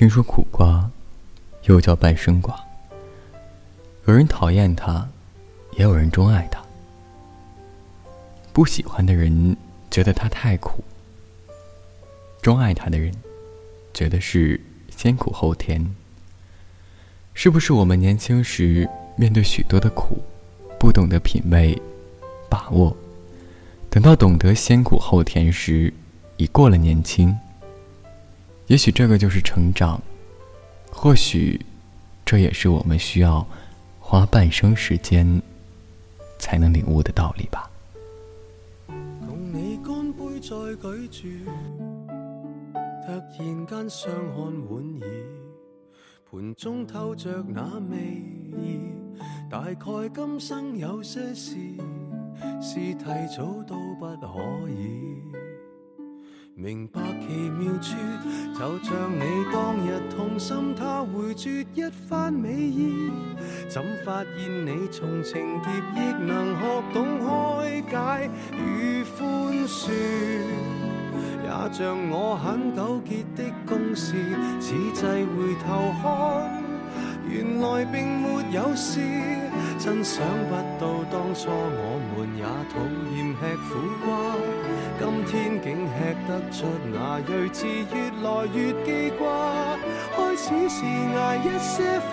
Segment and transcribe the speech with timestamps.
[0.00, 0.90] 听说苦瓜
[1.64, 2.58] 又叫半生瓜，
[4.06, 5.06] 有人讨厌它，
[5.72, 6.58] 也有人钟爱它。
[8.50, 9.54] 不喜欢的人
[9.90, 10.82] 觉得它太苦，
[12.40, 13.14] 钟爱它的人
[13.92, 15.86] 觉得是先苦后甜。
[17.34, 20.16] 是不是我们年轻时面对许多的苦，
[20.78, 21.78] 不懂得品味、
[22.48, 22.96] 把握，
[23.90, 25.92] 等到懂得先苦后甜时，
[26.38, 27.38] 已过了年轻？
[28.70, 30.00] 也许这个就是成长，
[30.92, 31.60] 或许
[32.24, 33.44] 这也是我们需要
[33.98, 35.42] 花半生时间
[36.38, 37.68] 才能领悟的道理吧。
[38.86, 40.48] 共你干杯再
[41.08, 41.50] 举住，
[43.04, 45.08] 突然间相看莞尔。
[46.30, 47.96] 盘中透着那味
[48.56, 48.78] 意，
[49.50, 51.56] 大概今生有些事
[52.62, 53.04] 是提
[53.36, 55.39] 早都不可以。
[56.62, 57.96] 明白奇妙处，
[58.52, 63.10] 就像你当日痛心他回绝一番美意，
[63.66, 69.90] 怎发现你从情劫亦能学懂开解与宽恕？
[71.42, 74.14] 也像我很纠结的公事，
[74.60, 76.62] 此际回头看，
[77.26, 79.00] 原来并没有事。
[79.82, 82.76] 真想不到当初我们也讨
[83.16, 83.70] 厌吃苦
[84.04, 84.36] 瓜，
[84.98, 85.96] 今天竟吃
[86.28, 89.24] 得出那睿智，越来越记挂。
[90.14, 91.98] 开始是挨一些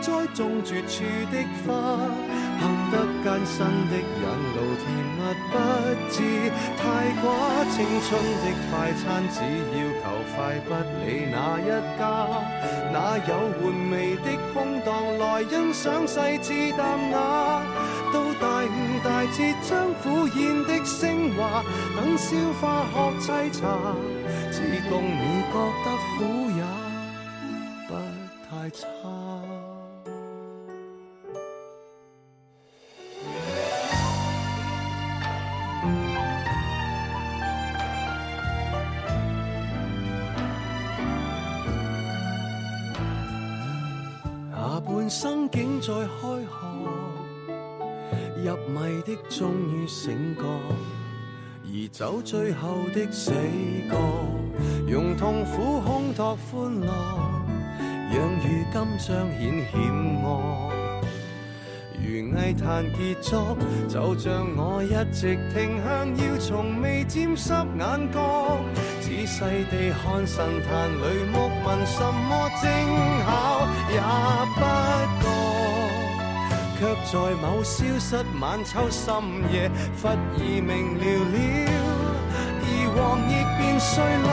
[0.00, 1.02] 栽种绝处
[1.32, 1.98] 的花。
[2.60, 4.22] 行得艰辛的引
[4.54, 4.86] 路，甜
[5.16, 5.18] 蜜
[5.50, 5.54] 不
[6.12, 6.14] 知
[6.78, 7.26] 太寡。
[7.74, 7.74] 青
[8.06, 8.08] 春
[8.38, 9.42] 的快餐，只
[9.74, 10.70] 要求快，不
[11.02, 11.66] 理哪一
[11.98, 12.00] 家。
[12.92, 14.30] 哪有玩味的
[15.48, 17.62] 欣赏细致淡雅？
[18.12, 18.68] 到大悟
[19.04, 21.62] 大彻，将苦宴的升华，
[21.96, 23.94] 等消化学沏茶，
[24.50, 24.58] 只
[24.90, 25.86] 共你觉得
[26.18, 26.18] 苦
[26.56, 26.62] 也
[27.86, 27.90] 不
[28.48, 29.69] 太差。
[45.10, 46.54] 生竟在开学，
[48.44, 50.42] 入迷的终于醒觉，
[51.64, 53.32] 而走最后的死
[53.90, 53.96] 角，
[54.86, 56.86] 用痛苦烘托欢乐，
[58.12, 60.70] 让如今彰显险恶。
[62.02, 62.06] 如
[62.38, 68.60] 艺坛杰作，就像我一直停向，要从未沾湿眼角。
[69.00, 69.40] 仔细
[69.70, 71.02] 地看神坛里
[71.70, 72.68] 木纹，什么精
[73.24, 73.30] 巧
[73.90, 74.00] 也
[74.56, 74.60] 不
[75.20, 75.24] 觉，
[76.78, 79.06] 却在某消失晚秋深
[79.52, 79.70] 夜，
[80.02, 81.34] 忽已明了了，
[82.62, 82.98] 而黄
[83.28, 84.28] 亦变碎落。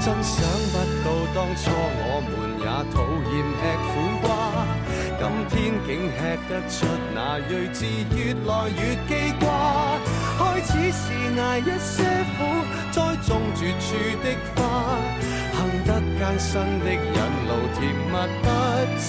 [0.00, 0.36] 真想
[0.70, 2.96] 不到当初我们也讨
[3.32, 3.92] 厌吃苦
[4.22, 4.26] 瓜。
[5.16, 5.52] 今天
[5.86, 6.74] 竟吃得出
[7.14, 8.78] 那睿智，越来越
[9.08, 9.10] 记
[9.40, 9.42] 挂。
[10.36, 11.02] 开始是
[11.40, 11.94] 挨一些
[12.36, 12.38] 苦，
[12.90, 13.86] 栽种绝处
[14.22, 14.26] 的
[16.34, 16.38] 花。
[16.38, 16.98] 行得艰辛的引
[17.46, 18.12] 路，甜蜜
[18.42, 18.46] 不
[18.98, 19.06] 知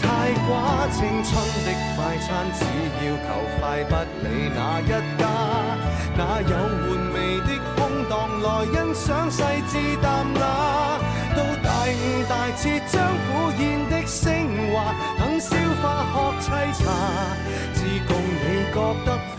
[0.00, 0.04] 太
[0.44, 0.48] 寡。
[0.90, 1.30] 青春
[1.64, 2.60] 的快餐，只
[3.04, 3.26] 要求
[3.60, 3.92] 快，不
[4.22, 4.88] 理哪一
[5.18, 5.22] 家。
[6.16, 10.40] 哪有玩味的空档来欣赏细致淡雅？
[11.36, 12.94] 到大悟大彻，将
[13.26, 14.22] 苦咽的升
[14.72, 14.74] 华。
[15.18, 16.82] 等消化学沏茶，
[17.74, 19.38] 只共你觉得苦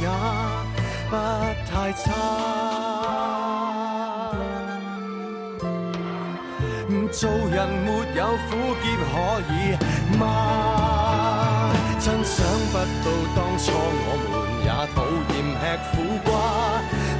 [0.00, 0.02] 也
[1.10, 1.12] 不
[1.70, 2.43] 太差。
[7.14, 9.14] 做人没有苦涩可
[9.54, 9.54] 以
[10.18, 11.70] 吗？
[12.00, 14.34] 真想不到当初我们
[14.66, 14.98] 也讨
[15.30, 15.94] 厌吃苦
[16.24, 16.28] 瓜。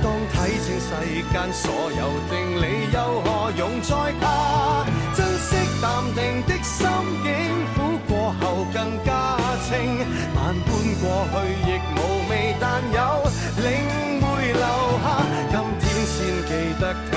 [0.03, 0.91] 当睇清世
[1.33, 4.85] 间所有定理，又何用再怕？
[5.15, 5.49] 珍惜
[5.81, 6.75] 淡定的心
[7.23, 7.33] 境。
[7.75, 7.77] 苦
[8.09, 8.43] 过后
[8.75, 8.77] 更
[9.07, 9.09] 加
[9.63, 9.73] 清，
[10.35, 10.69] 万般
[11.01, 11.35] 过去
[11.71, 12.99] 亦无味，但有
[13.63, 13.65] 领
[14.21, 14.65] 会留
[15.01, 15.07] 下。
[15.51, 16.17] 今天先
[16.49, 16.51] 记
[16.81, 17.15] 得听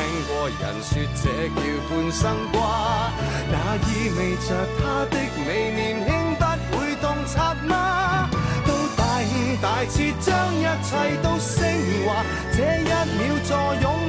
[0.49, 0.91] 人说
[1.21, 1.57] 这叫
[1.89, 3.11] 半生挂，
[3.51, 3.55] 那
[3.87, 4.47] 意味着
[4.77, 5.15] 他的
[5.45, 6.41] 美年轻不
[6.77, 8.29] 会洞察吗？
[8.65, 11.57] 到大悟大彻，将一切都升
[12.05, 12.07] 华，
[12.55, 13.51] 这一秒坐
[13.81, 14.06] 拥。